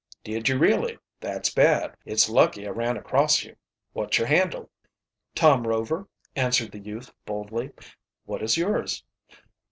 "Did 0.23 0.49
you, 0.49 0.57
really? 0.57 0.97
That's 1.19 1.53
bad. 1.53 1.95
It's 2.05 2.27
lucky 2.27 2.65
I 2.65 2.71
ran 2.71 2.97
across 2.97 3.43
you. 3.43 3.55
What's 3.93 4.17
your 4.17 4.25
handle?" 4.25 4.71
"Tom 5.35 5.67
Rover," 5.67 6.07
answered 6.35 6.71
the 6.71 6.79
youth 6.79 7.13
boldly. 7.23 7.69
"What 8.25 8.41
is 8.41 8.57
yours?" 8.57 9.03